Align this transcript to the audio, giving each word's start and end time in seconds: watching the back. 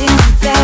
watching 0.00 0.16
the 0.16 0.44
back. 0.44 0.59